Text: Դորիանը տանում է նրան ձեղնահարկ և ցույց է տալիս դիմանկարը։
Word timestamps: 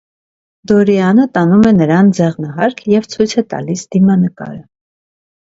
Դորիանը 0.69 1.25
տանում 1.37 1.65
է 1.71 1.73
նրան 1.81 2.09
ձեղնահարկ 2.21 2.81
և 2.93 3.07
ցույց 3.13 3.37
է 3.43 3.45
տալիս 3.53 3.87
դիմանկարը։ 3.95 4.61